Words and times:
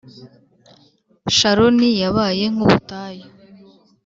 Sharoni 1.37 1.89
yabaye 2.01 2.43
nk 2.53 2.59
ubutayu 2.65 3.27